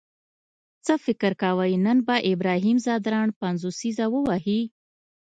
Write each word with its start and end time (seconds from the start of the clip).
څه 0.85 0.93
فکر 1.05 1.31
کوئ 1.41 1.71
نن 1.85 1.97
به 2.07 2.15
ابراهیم 2.31 2.77
ځدراڼ 2.85 3.27
پنځوسیزه 3.41 4.05
ووهي؟ 4.09 4.61